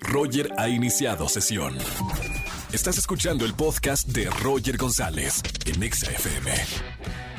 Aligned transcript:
Roger 0.00 0.50
ha 0.56 0.68
iniciado 0.68 1.28
sesión. 1.28 1.76
Estás 2.72 2.98
escuchando 2.98 3.44
el 3.44 3.54
podcast 3.54 4.08
de 4.08 4.28
Roger 4.42 4.76
González 4.76 5.42
en 5.66 5.82
Exa 5.82 6.10
FM. 6.10 6.50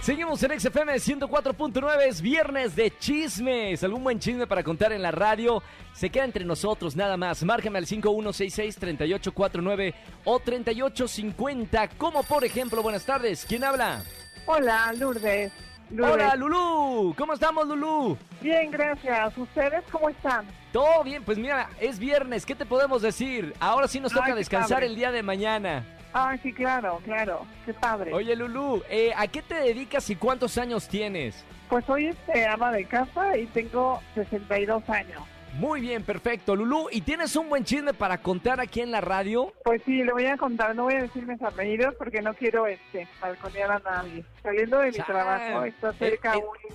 Seguimos 0.02 0.42
en 0.44 0.60
XFM 0.60 0.96
104.9, 0.96 2.08
es 2.08 2.22
viernes 2.22 2.76
de 2.76 2.92
chismes. 2.98 3.84
¿Algún 3.84 4.04
buen 4.04 4.20
chisme 4.20 4.48
para 4.48 4.64
contar 4.64 4.92
en 4.94 5.02
la 5.02 5.12
radio? 5.12 5.62
Se 5.94 6.10
queda 6.10 6.26
entre 6.26 6.46
nosotros 6.46 6.96
nada 6.96 7.18
más. 7.18 7.44
Márcame 7.44 7.78
al 7.78 7.86
5166-3849 7.86 9.94
o 10.26 10.40
3850. 10.40 11.90
Como 11.90 12.24
por 12.24 12.46
ejemplo, 12.46 12.82
buenas 12.82 13.06
tardes. 13.06 13.46
¿Quién 13.48 13.64
habla? 13.64 14.04
Hola, 14.46 14.92
Lourdes. 14.94 15.52
Hola, 15.92 16.36
Lulú. 16.36 17.16
¿Cómo 17.18 17.34
estamos, 17.34 17.68
Lulú? 17.68 18.18
Bien, 18.42 18.70
gracias. 18.70 19.36
¿Ustedes 19.38 19.84
cómo 19.92 20.10
están? 20.10 20.46
Todo 20.72 21.04
bien, 21.04 21.24
pues 21.24 21.38
mira, 21.38 21.70
es 21.80 21.98
viernes. 21.98 22.46
¿Qué 22.46 22.54
te 22.54 22.66
podemos 22.66 23.02
decir? 23.02 23.54
Ahora 23.60 23.88
sí 23.88 24.00
nos 24.00 24.14
toca 24.14 24.36
descansar 24.36 24.78
padre. 24.78 24.88
el 24.88 24.96
día 24.96 25.12
de 25.12 25.24
mañana. 25.24 25.84
Ah, 26.14 26.36
sí, 26.42 26.54
claro, 26.54 27.00
claro. 27.04 27.46
Qué 27.66 27.74
padre. 27.74 28.14
Oye, 28.14 28.36
Lulú, 28.36 28.84
eh, 28.90 29.12
¿a 29.16 29.28
qué 29.28 29.42
te 29.42 29.56
dedicas 29.56 30.10
y 30.10 30.16
cuántos 30.16 30.58
años 30.58 30.88
tienes? 30.88 31.44
Pues 31.70 31.86
soy 31.86 32.08
este, 32.08 32.48
ama 32.48 32.72
de 32.72 32.86
casa 32.86 33.38
y 33.38 33.46
tengo 33.48 34.00
62 34.16 34.88
años. 34.90 35.22
Muy 35.54 35.82
bien, 35.82 36.04
perfecto, 36.04 36.56
Lulú. 36.56 36.88
¿Y 36.92 37.02
tienes 37.02 37.36
un 37.36 37.50
buen 37.50 37.64
chisme 37.66 37.94
para 37.94 38.20
contar 38.20 38.60
aquí 38.62 38.80
en 38.82 38.92
la 38.92 39.02
radio? 39.02 39.52
Pues 39.66 39.82
sí, 39.86 40.04
le 40.04 40.12
voy 40.14 40.26
a 40.26 40.38
contar, 40.38 40.76
no 40.76 40.84
voy 40.84 40.94
a 40.96 41.02
decir 41.02 41.26
mis 41.28 41.42
apellidos 41.42 41.96
porque 41.96 42.22
no 42.22 42.34
quiero 42.34 42.66
este 42.68 43.08
balconear 43.20 43.72
a 43.72 43.80
nadie. 43.80 44.24
Saliendo 44.42 44.80
de 44.80 44.88
mi 44.88 44.94
Chale. 44.94 45.06
trabajo, 45.06 45.64
está 45.66 45.94
cerca 45.94 46.36
Eh, 46.36 46.40
eh. 46.40 46.74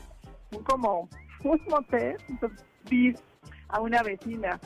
un, 0.52 0.58
un 0.58 0.64
como 0.64 1.08
un 1.44 1.60
motel, 1.68 2.16
entonces 2.28 2.64
a 3.68 3.80
una 3.80 4.02
vecina. 4.02 4.60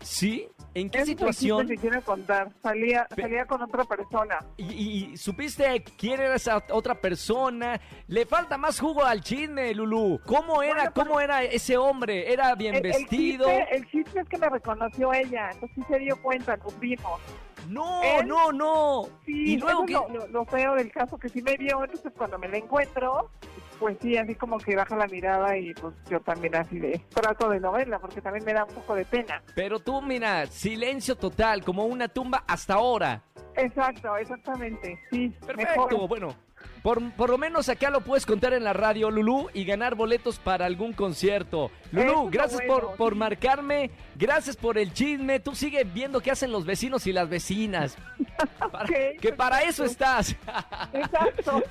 ¿Sí? 0.00 0.46
¿En 0.74 0.90
qué 0.90 0.98
Es 0.98 1.04
un 1.04 1.10
situación? 1.10 1.60
chisme 1.60 1.74
que 1.76 1.80
quiero 1.80 2.02
contar. 2.02 2.48
Salía, 2.62 3.06
salía 3.14 3.46
con 3.46 3.62
otra 3.62 3.84
persona. 3.84 4.38
¿Y, 4.56 5.12
y- 5.12 5.16
supiste 5.16 5.84
quién 5.96 6.20
era 6.20 6.34
esa 6.34 6.62
otra 6.70 6.94
persona? 6.96 7.80
Le 8.08 8.26
falta 8.26 8.58
más 8.58 8.80
jugo 8.80 9.04
al 9.04 9.20
chisme, 9.22 9.72
Lulú. 9.72 10.20
¿Cómo 10.26 10.62
era, 10.62 10.74
Bueno, 10.74 10.92
cómo 10.94 11.20
era 11.20 11.42
ese 11.44 11.76
hombre? 11.76 12.32
¿Era 12.32 12.54
bien 12.56 12.74
El- 12.74 12.86
el 12.86 12.92
vestido? 12.92 13.46
chiste- 13.46 13.68
El 13.76 13.90
chiste, 13.90 14.20
es 14.20 14.28
que 14.28 14.38
me 14.38 14.48
reconoció 14.48 15.12
ella, 15.14 15.50
entonces 15.52 15.70
sí 15.76 15.82
se 15.88 15.98
dio 16.00 16.20
cuenta, 16.20 16.56
nos 16.56 16.78
vimos. 16.80 17.20
No, 17.68 18.02
¿Él? 18.02 18.26
no, 18.28 18.52
no. 18.52 19.04
Sí, 19.24 19.52
y 19.54 19.56
luego 19.56 19.84
eso 19.88 20.06
que... 20.06 20.12
lo- 20.12 20.26
lo 20.26 20.44
feo 20.44 20.74
del 20.74 20.90
caso, 20.92 21.16
que 21.16 21.28
sí 21.30 21.40
me 21.40 21.56
vio, 21.56 21.82
entonces 21.84 22.12
cuando 22.16 22.38
me 22.38 22.48
la 22.48 22.58
encuentro, 22.58 23.30
pues 23.78 23.96
sí, 24.00 24.16
así 24.16 24.34
como 24.34 24.58
que 24.58 24.76
baja 24.76 24.96
la 24.96 25.06
mirada 25.06 25.56
y 25.56 25.74
pues 25.74 25.94
yo 26.10 26.20
también 26.20 26.54
así 26.56 26.78
de 26.78 27.00
trato 27.10 27.48
de 27.50 27.60
no 27.60 27.72
verla, 27.72 27.98
porque 27.98 28.20
también 28.20 28.44
me 28.44 28.52
da 28.52 28.64
un 28.64 28.74
poco 28.74 28.94
de 28.94 29.04
pena. 29.04 29.42
Pero 29.54 29.78
tú, 29.78 30.00
mira, 30.02 30.46
silencio 30.46 31.16
total, 31.16 31.64
como 31.64 31.84
una 31.86 32.08
tumba 32.08 32.44
hasta 32.46 32.74
ahora. 32.74 33.22
Exacto, 33.56 34.16
exactamente, 34.16 34.98
sí. 35.10 35.28
Perfecto, 35.46 35.86
mejor. 35.88 36.08
bueno. 36.08 36.34
Por, 36.82 37.12
por 37.12 37.30
lo 37.30 37.38
menos 37.38 37.68
acá 37.70 37.88
lo 37.88 38.02
puedes 38.02 38.26
contar 38.26 38.52
en 38.52 38.62
la 38.64 38.74
radio, 38.74 39.10
Lulú, 39.10 39.48
y 39.54 39.64
ganar 39.64 39.94
boletos 39.94 40.38
para 40.38 40.66
algún 40.66 40.92
concierto. 40.92 41.70
Lulú, 41.92 42.28
gracias 42.30 42.60
bueno, 42.66 42.88
por, 42.88 42.96
por 42.96 43.12
sí. 43.14 43.18
marcarme, 43.18 43.90
gracias 44.16 44.56
por 44.56 44.76
el 44.76 44.92
chisme. 44.92 45.40
Tú 45.40 45.54
sigue 45.54 45.84
viendo 45.84 46.20
qué 46.20 46.30
hacen 46.30 46.52
los 46.52 46.66
vecinos 46.66 47.06
y 47.06 47.12
las 47.12 47.28
vecinas. 47.30 47.96
Para- 48.72 48.86
que 48.86 49.32
para 49.34 49.62
eso 49.62 49.84
estás. 49.84 50.36
Exacto. 50.92 51.62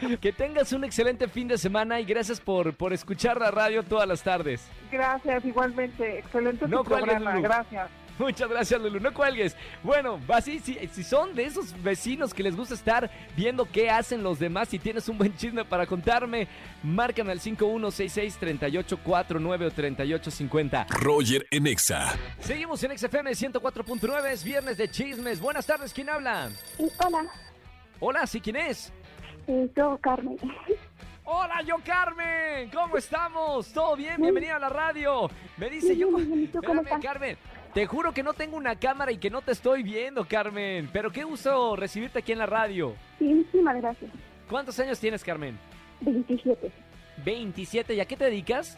que 0.20 0.32
tengas 0.32 0.72
un 0.72 0.84
excelente 0.84 1.28
fin 1.28 1.48
de 1.48 1.58
semana 1.58 2.00
y 2.00 2.04
gracias 2.04 2.40
por, 2.40 2.74
por 2.74 2.92
escuchar 2.92 3.40
la 3.40 3.50
radio 3.50 3.82
todas 3.82 4.08
las 4.08 4.22
tardes. 4.22 4.62
Gracias, 4.90 5.44
igualmente. 5.44 6.18
Excelente 6.18 6.66
No 6.68 6.82
tu 6.82 6.90
cuelgues, 6.90 7.14
programa, 7.14 7.36
Lulú. 7.36 7.42
gracias. 7.42 7.90
Muchas 8.20 8.48
gracias, 8.50 8.80
Lulu. 8.80 9.00
No 9.00 9.12
cuelgues. 9.14 9.56
Bueno, 9.82 10.20
así, 10.28 10.58
si, 10.58 10.74
si 10.92 11.02
son 11.02 11.34
de 11.34 11.44
esos 11.44 11.72
vecinos 11.82 12.34
que 12.34 12.42
les 12.42 12.54
gusta 12.54 12.74
estar 12.74 13.10
viendo 13.34 13.64
qué 13.64 13.88
hacen 13.88 14.22
los 14.22 14.38
demás 14.38 14.74
y 14.74 14.78
tienes 14.78 15.08
un 15.08 15.16
buen 15.16 15.34
chisme 15.36 15.64
para 15.64 15.86
contarme, 15.86 16.46
márcame 16.82 17.32
al 17.32 17.40
5166-3849 17.40 19.66
o 19.66 19.70
3850. 19.70 20.86
Roger 20.90 21.46
en 21.50 21.66
Exa. 21.66 22.14
Seguimos 22.40 22.84
en 22.84 22.98
XFM 22.98 23.30
104.9, 23.30 24.26
es 24.26 24.44
viernes 24.44 24.76
de 24.76 24.90
chismes. 24.90 25.40
Buenas 25.40 25.64
tardes, 25.64 25.94
¿quién 25.94 26.10
habla? 26.10 26.50
Hola, 26.76 27.26
Hola, 28.00 28.26
¿sí 28.26 28.40
quién 28.40 28.56
es? 28.56 28.92
Sí, 29.50 29.70
yo, 29.76 29.98
Carmen. 30.00 30.36
Hola, 31.24 31.62
yo 31.66 31.76
Carmen. 31.84 32.70
¿Cómo 32.70 32.96
estamos? 32.96 33.72
¿Todo 33.72 33.96
bien? 33.96 34.20
Bienvenida 34.20 34.56
a 34.56 34.58
la 34.60 34.68
radio. 34.68 35.28
Me 35.56 35.68
dice 35.70 35.96
yo. 35.96 36.08
bien, 36.08 36.12
muy 36.12 36.22
bien. 36.24 36.44
¿Y 36.44 36.46
tú 36.48 36.60
cómo 36.64 36.80
Espérame? 36.82 37.02
Carmen. 37.02 37.36
Te 37.74 37.86
juro 37.86 38.12
que 38.12 38.22
no 38.22 38.32
tengo 38.32 38.56
una 38.56 38.74
cámara 38.76 39.12
y 39.12 39.18
que 39.18 39.30
no 39.30 39.42
te 39.42 39.52
estoy 39.52 39.82
viendo, 39.84 40.24
Carmen. 40.26 40.88
Pero 40.92 41.10
qué 41.12 41.22
gusto 41.24 41.76
recibirte 41.76 42.18
aquí 42.18 42.32
en 42.32 42.38
la 42.38 42.46
radio. 42.46 42.94
Sí, 43.18 43.24
muchísimas 43.26 43.76
gracias. 43.76 44.10
¿Cuántos 44.48 44.78
años 44.80 44.98
tienes, 44.98 45.22
Carmen? 45.22 45.56
27. 46.00 46.70
27. 47.24 47.94
¿Y 47.94 48.00
a 48.00 48.04
qué 48.06 48.16
te 48.16 48.24
dedicas? 48.24 48.76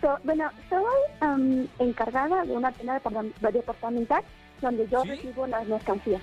So, 0.00 0.16
bueno, 0.24 0.50
soy 0.70 0.84
am, 1.20 1.66
encargada 1.78 2.42
de 2.44 2.52
una 2.52 2.72
tienda 2.72 2.98
departam- 3.02 3.32
departamental 3.52 4.22
donde 4.62 4.88
yo 4.88 5.02
¿Sí? 5.02 5.08
recibo 5.10 5.46
las 5.46 5.66
mercancías. 5.66 6.22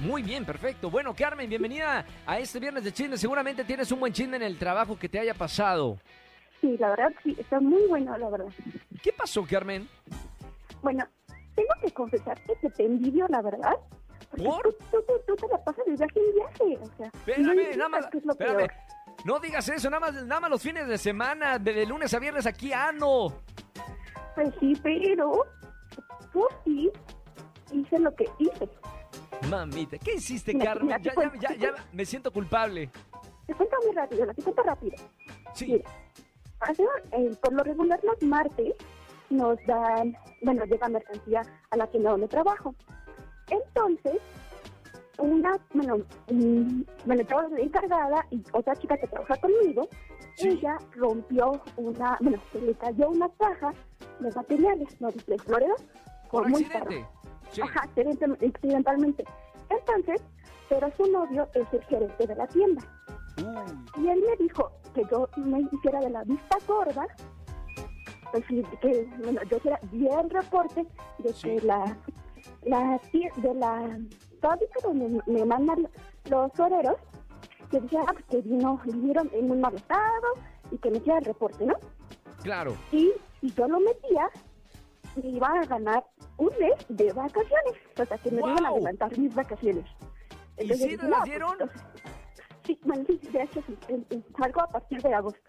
Muy 0.00 0.22
bien, 0.22 0.44
perfecto. 0.44 0.90
Bueno, 0.90 1.14
Carmen, 1.14 1.48
bienvenida 1.48 2.04
a 2.26 2.38
este 2.38 2.58
viernes 2.58 2.84
de 2.84 2.92
chisme. 2.92 3.16
Seguramente 3.16 3.64
tienes 3.64 3.90
un 3.92 4.00
buen 4.00 4.12
chisme 4.12 4.36
en 4.36 4.42
el 4.42 4.58
trabajo 4.58 4.98
que 4.98 5.08
te 5.08 5.18
haya 5.20 5.34
pasado. 5.34 5.98
Sí, 6.60 6.76
la 6.78 6.90
verdad, 6.90 7.12
sí, 7.22 7.36
está 7.38 7.60
muy 7.60 7.86
bueno, 7.88 8.16
la 8.18 8.28
verdad. 8.30 8.46
¿Qué 9.02 9.12
pasó, 9.12 9.44
Carmen? 9.48 9.88
Bueno, 10.82 11.04
tengo 11.54 11.68
que 11.84 11.90
confesarte 11.92 12.54
que 12.60 12.70
te 12.70 12.84
envidio, 12.84 13.26
la 13.28 13.42
verdad. 13.42 13.74
¿Por? 14.36 14.62
Tú, 14.62 14.76
tú, 14.90 15.02
tú- 15.06 15.20
tú 15.26 15.34
te 15.36 15.48
la 15.48 15.62
pasas 15.62 15.84
de 15.84 15.92
viaje 15.96 16.18
en 16.20 16.34
viaje, 16.34 16.78
o 16.82 16.86
sea. 16.96 17.06
no 17.06 17.18
Espérame, 17.18 17.50
entiendes 17.50 17.76
nada 17.76 17.88
más. 17.88 18.08
Espérame. 18.14 18.68
No 19.24 19.38
digas 19.38 19.68
eso, 19.68 19.90
nada 19.90 20.00
más, 20.00 20.14
nada 20.24 20.40
más 20.40 20.50
los 20.50 20.62
fines 20.62 20.88
de 20.88 20.98
semana, 20.98 21.58
de, 21.58 21.72
de 21.74 21.86
lunes 21.86 22.12
a 22.14 22.18
viernes 22.18 22.46
aquí 22.46 22.72
ando. 22.72 23.42
Pues 24.34 24.52
sí, 24.58 24.72
pero 24.82 25.44
tú 26.32 26.46
sí 26.64 26.90
hice 27.72 27.98
lo 27.98 28.14
que 28.16 28.24
hice. 28.38 28.68
Mamita, 29.50 29.98
¿qué 29.98 30.14
hiciste, 30.14 30.54
Mira, 30.54 30.66
Carmen? 30.74 30.86
mira, 30.86 30.98
Ya, 31.00 31.14
ya, 31.14 31.32
ya, 31.40 31.54
ya 31.56 31.74
me 31.92 32.04
siento 32.04 32.32
culpable. 32.32 32.90
Te 33.46 33.54
cuento 33.54 33.76
muy 33.86 33.94
rápido, 33.94 34.24
la 34.26 34.34
te 34.34 34.42
cuento 34.42 34.62
rápido. 34.62 34.96
Sí. 35.54 35.66
Mira, 35.72 35.84
hace- 36.60 36.84
eh, 37.12 37.36
por 37.42 37.52
lo 37.52 37.62
regular 37.64 38.00
los 38.02 38.22
martes 38.22 38.74
nos 39.30 39.58
dan, 39.66 40.16
bueno, 40.42 40.64
llega 40.64 40.88
mercancía 40.88 41.42
a 41.70 41.76
la 41.76 41.86
tienda 41.88 42.10
donde 42.12 42.28
trabajo. 42.28 42.74
Entonces, 43.50 44.18
una, 45.18 45.58
bueno, 45.74 45.98
bueno, 47.04 47.22
yo 47.22 47.48
soy 47.50 47.62
encargada 47.62 48.26
y 48.30 48.42
otra 48.52 48.74
chica 48.76 48.96
que 48.96 49.06
trabaja 49.08 49.36
conmigo, 49.36 49.88
Sí. 50.36 50.48
ella 50.48 50.78
rompió 50.94 51.60
una, 51.76 52.16
bueno, 52.20 52.38
se 52.52 52.60
le 52.60 52.74
cayó 52.74 53.10
una 53.10 53.28
caja 53.38 53.72
de 54.20 54.30
materiales, 54.32 55.00
no 55.00 55.08
de 55.10 55.38
florero, 55.38 55.74
con 56.28 56.50
muy 56.50 56.64
accidente. 56.64 57.06
Sí. 57.52 57.60
Ajá, 57.62 57.82
accidentalmente. 57.82 59.24
Entonces, 59.68 60.22
pero 60.68 60.90
su 60.96 61.06
novio 61.10 61.48
es 61.54 61.66
el 61.72 61.82
gerente 61.84 62.26
de 62.26 62.34
la 62.34 62.46
tienda. 62.46 62.82
Y 63.96 64.08
él 64.08 64.22
me 64.28 64.36
dijo 64.44 64.70
que 64.94 65.02
yo 65.10 65.28
me 65.36 65.60
hiciera 65.60 66.00
de 66.00 66.10
la 66.10 66.22
vista 66.24 66.56
gorda, 66.66 67.06
pues 68.30 68.44
que 68.46 69.08
bueno, 69.22 69.40
yo 69.50 69.56
hiciera 69.58 69.78
bien 69.90 70.30
reporte 70.30 70.86
de 71.18 71.32
Sí. 71.32 71.42
que 71.48 71.60
la, 71.62 71.96
la 72.64 73.00
de 73.36 73.54
la 73.54 73.98
fábrica 74.40 74.80
donde 74.82 75.20
me 75.26 75.44
mandan 75.44 75.88
los 76.30 76.52
toreros, 76.52 76.96
que 77.70 77.80
decía 77.80 78.00
ah, 78.06 78.12
pues 78.12 78.24
que 78.26 78.40
vino, 78.42 78.78
vinieron 78.84 79.30
en 79.32 79.50
un 79.50 79.60
mal 79.60 79.74
estado 79.74 80.28
y 80.70 80.78
que 80.78 80.90
me 80.90 80.98
hiciera 80.98 81.18
el 81.18 81.24
reporte, 81.24 81.64
¿no? 81.66 81.74
claro. 82.42 82.74
Y 82.90 83.12
si 83.40 83.50
yo 83.52 83.66
lo 83.68 83.78
metía, 83.80 84.28
me 85.16 85.28
iba 85.30 85.48
a 85.48 85.64
ganar 85.64 86.04
un 86.38 86.50
mes 86.58 86.74
de 86.88 87.12
vacaciones, 87.12 87.74
o 87.98 88.04
sea 88.04 88.18
que 88.18 88.30
me 88.30 88.38
iban 88.40 88.64
a 88.66 88.70
levantar 88.72 89.16
mis 89.18 89.34
vacaciones. 89.34 89.84
¿Y 90.58 90.62
Entonces 90.62 90.86
dije, 90.86 90.98
te 90.98 91.02
no, 91.04 91.10
las 91.10 91.18
pues, 91.20 91.30
dieron? 91.30 91.52
entonces, 91.52 91.80
sí, 92.66 92.80
de 93.32 93.42
hecho 93.42 93.62
salgo 94.38 94.60
a 94.62 94.66
partir 94.68 95.02
de 95.02 95.14
agosto. 95.14 95.40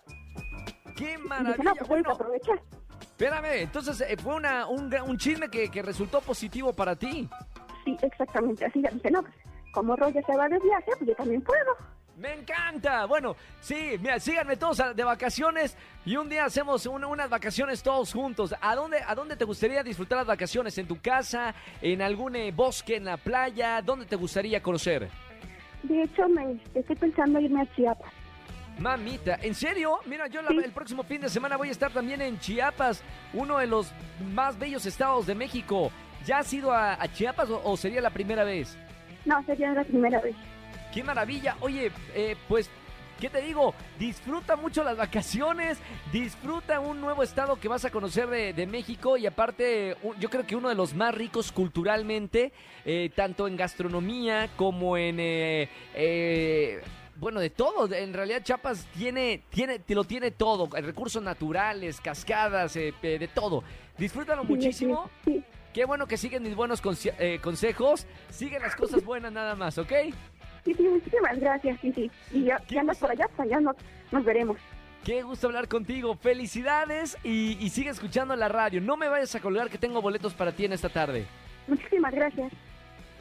¡Qué 0.96 1.04
Y 1.04 1.08
dije, 1.08 1.18
maravilla! 1.18 1.63
no, 1.63 1.75
pues 1.75 1.88
Bueno, 1.90 2.12
aprovechar. 2.12 2.62
espérame, 3.02 3.62
entonces 3.63 4.02
eh, 4.02 4.16
fue 4.18 4.36
una, 4.36 4.68
un, 4.68 4.94
un 5.08 5.18
chisme 5.18 5.50
que, 5.50 5.69
que 5.69 5.81
resultó 5.81 6.22
positivo 6.22 6.74
para 6.74 6.96
ti. 6.96 7.30
Sí, 7.86 7.98
exactamente, 8.02 8.66
así 8.66 8.81
ya 8.81 8.90
dije, 8.92 9.12
no, 9.12 9.22
pues 9.24 9.34
como 9.74 9.96
Roger 9.96 10.24
se 10.25 10.38
va 10.38 10.48
de 10.48 10.60
viaje, 10.60 10.92
pues 10.98 11.10
yo 11.10 11.16
también 11.16 11.42
puedo. 11.42 11.75
¡Me 12.18 12.31
encanta! 12.33 13.06
Bueno, 13.06 13.36
sí, 13.60 13.98
mira, 14.00 14.19
síganme 14.19 14.56
todos 14.56 14.81
de 14.95 15.04
vacaciones 15.04 15.75
y 16.06 16.15
un 16.15 16.30
día 16.30 16.45
hacemos 16.45 16.86
un- 16.86 17.04
unas 17.04 17.27
vacaciones 17.30 17.81
todos 17.81 18.13
juntos. 18.13 18.54
¿A 18.62 18.75
dónde, 18.75 19.00
¿A 19.07 19.15
dónde 19.15 19.36
te 19.36 19.45
gustaría 19.45 19.81
disfrutar 19.81 20.19
las 20.19 20.27
vacaciones? 20.27 20.77
¿En 20.77 20.88
tu 20.88 21.01
casa? 21.01 21.56
¿En 21.81 22.04
algún 22.04 22.36
eh, 22.36 22.51
bosque? 22.51 22.98
¿En 22.98 23.06
la 23.06 23.18
playa? 23.18 23.81
¿Dónde 23.81 24.06
te 24.06 24.15
gustaría 24.15 24.62
conocer? 24.62 25.10
De 25.81 26.04
hecho, 26.04 26.30
me 26.30 26.60
estoy 26.75 26.95
pensando 26.95 27.39
irme 27.39 27.62
a 27.62 27.75
Chiapas. 27.75 28.12
Mamita, 28.77 29.39
¿en 29.42 29.56
serio? 29.56 30.00
Mira, 30.06 30.27
yo 30.27 30.42
la- 30.44 30.50
Sí. 30.50 30.57
el 30.63 30.71
próximo 30.71 31.04
fin 31.04 31.21
de 31.21 31.30
semana 31.30 31.57
voy 31.57 31.69
a 31.69 31.71
estar 31.71 31.92
también 31.92 32.21
en 32.21 32.39
Chiapas, 32.39 33.04
uno 33.33 33.57
de 33.57 33.68
los 33.68 33.92
más 34.33 34.57
bellos 34.57 34.86
estados 34.86 35.25
de 35.25 35.33
México. 35.36 35.92
¿Ya 36.25 36.39
has 36.39 36.54
ido 36.54 36.71
a, 36.71 36.94
a 36.94 37.12
Chiapas 37.12 37.50
o, 37.50 37.62
o 37.63 37.75
sería 37.75 38.01
la 38.01 38.10
primera 38.12 38.44
vez? 38.44 38.77
No, 39.25 39.44
sería 39.45 39.74
la 39.74 39.83
primera 39.83 40.19
vez. 40.21 40.36
¡Qué 40.94 41.04
maravilla! 41.04 41.57
Oye, 41.62 41.92
eh, 42.13 42.36
pues, 42.48 42.69
¿qué 43.19 43.30
te 43.30 43.42
digo? 43.42 43.74
Disfruta 43.98 44.56
mucho 44.56 44.84
las 44.84 44.95
vacaciones, 44.95 45.80
disfruta 46.12 46.80
un 46.80 47.01
nuevo 47.01 47.24
estado 47.24 47.56
que 47.60 47.68
vas 47.68 47.84
a 47.86 47.90
conocer 47.90 48.28
de, 48.28 48.54
de 48.54 48.68
México 48.68 49.18
y 49.18 49.25
aparte, 49.25 49.98
yo 50.19 50.30
creo 50.30 50.45
que 50.45 50.56
uno 50.56 50.69
de 50.69 50.75
los 50.75 50.94
más 50.94 51.16
ricos 51.16 51.51
culturalmente, 51.51 52.51
eh, 52.86 53.10
tanto 53.16 53.48
en 53.48 53.57
gastronomía 53.57 54.50
como 54.56 54.98
en... 54.98 55.18
eh, 55.19 55.69
eh, 55.95 56.81
bueno, 57.16 57.39
de 57.39 57.50
todo. 57.51 57.92
En 57.94 58.13
realidad 58.13 58.42
Chiapas 58.44 58.86
tiene, 58.96 59.42
tiene, 59.50 59.80
te 59.80 59.96
lo 59.96 60.04
tiene 60.04 60.31
todo. 60.31 60.68
Recursos 60.68 61.22
naturales, 61.24 62.01
cascadas, 62.01 62.74
de 62.74 63.30
todo. 63.34 63.63
Disfrútalo 63.98 64.44
muchísimo. 64.44 65.10
Qué 65.74 65.86
bueno 65.86 66.07
que 66.07 66.18
siguen 66.18 66.42
mis 66.44 66.56
buenos 66.56 66.84
conse- 66.84 67.39
consejos. 67.39 68.07
Siguen 68.31 68.63
las 68.63 68.75
cosas 68.75 69.06
buenas 69.06 69.31
nada 69.31 69.56
más, 69.56 69.78
¿ok? 69.78 69.92
Sí, 70.63 70.74
sí, 70.74 70.83
muchísimas 70.83 71.39
gracias, 71.39 71.80
sí, 71.81 71.92
sí. 71.94 72.12
Y 72.31 72.45
ya, 72.45 72.57
¿Qué 72.68 72.75
ya 72.75 72.81
andas 72.81 72.98
por 72.98 73.12
allá, 73.12 73.27
pues 73.36 73.48
allá 73.48 73.60
nos, 73.60 73.75
nos 74.12 74.24
veremos. 74.24 74.57
Qué 75.04 75.21
gusto 75.21 75.48
hablar 75.48 75.68
contigo. 75.68 76.15
Felicidades 76.15 77.18
y, 77.24 77.57
y 77.60 77.69
sigue 77.69 77.89
escuchando 77.89 78.36
la 78.38 78.48
radio. 78.48 78.80
No 78.80 78.95
me 78.95 79.10
vayas 79.10 79.36
a 79.36 79.42
colgar 79.42 79.69
que 79.69 79.77
tengo 79.77 80.01
boletos 80.01 80.33
para 80.33 80.54
ti 80.54 80.63
en 80.63 80.71
esta 80.74 80.88
tarde. 80.88 81.25
Muchísimas 81.68 82.13
gracias. 82.13 82.51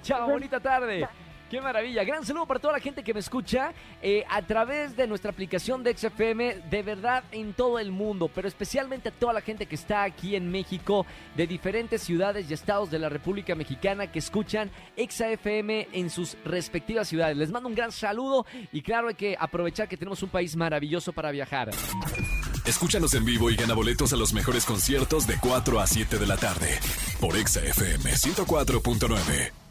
Chao, 0.03 0.29
bonita 0.29 0.61
tarde. 0.61 1.09
Qué 1.53 1.61
maravilla. 1.61 2.03
Gran 2.03 2.25
saludo 2.25 2.47
para 2.47 2.61
toda 2.61 2.73
la 2.73 2.81
gente 2.81 3.05
que 3.05 3.13
me 3.13 3.21
escucha 3.21 3.75
eh, 4.01 4.25
a 4.31 4.41
través 4.41 4.97
de 4.97 5.07
nuestra 5.07 5.33
aplicación 5.33 5.85
de 5.85 5.95
XFM, 5.95 6.63
de 6.71 6.83
verdad 6.83 7.25
en 7.31 7.53
todo 7.53 7.79
el 7.79 7.93
mundo, 7.93 8.31
pero 8.35 8.49
especialmente 8.49 9.11
a 9.11 9.13
toda 9.13 9.35
la 9.35 9.43
gente 9.43 9.67
que 9.67 9.75
está 9.75 10.03
aquí 10.03 10.35
en 10.35 10.51
México, 10.51 11.05
de 11.37 11.47
diferentes 11.47 12.01
ciudades 12.01 12.49
y 12.49 12.55
estados 12.55 12.91
de 12.91 12.99
la 12.99 13.11
República 13.11 13.55
Mexicana 13.55 14.11
que 14.11 14.21
escuchan 14.21 14.71
XFM 14.97 15.89
en 15.93 16.09
sus 16.09 16.39
respectivas 16.43 17.09
ciudades. 17.09 17.37
Les 17.37 17.51
mando 17.51 17.69
un 17.69 17.75
gran 17.75 17.93
saludo 17.93 18.47
y 18.73 18.81
claro 18.81 19.09
hay 19.09 19.15
que 19.15 19.37
aprovechar 19.39 19.89
que 19.89 19.99
tenemos 19.99 20.23
un 20.23 20.31
país 20.31 20.57
maravilloso 20.57 21.13
para 21.13 21.31
viajar. 21.33 21.69
Escúchanos 22.65 23.13
en 23.13 23.27
vivo 23.27 23.51
y 23.51 23.57
gana 23.57 23.75
boletos 23.75 24.15
a 24.15 24.17
los 24.17 24.33
mejores 24.33 24.65
conciertos 24.65 25.27
de 25.27 25.37
4 25.39 25.81
a 25.81 25.87
7 25.87 26.17
de 26.17 26.27
la 26.27 26.39
tarde 26.39 26.81
por 27.21 27.37
Exa 27.37 27.61
FM 27.61 28.11
104.9. 28.11 29.62